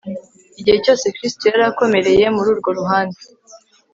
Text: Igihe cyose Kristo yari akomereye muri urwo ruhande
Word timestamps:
Igihe 0.59 0.77
cyose 0.85 1.05
Kristo 1.15 1.43
yari 1.51 1.63
akomereye 1.71 2.25
muri 2.35 2.47
urwo 2.53 2.69
ruhande 2.79 3.19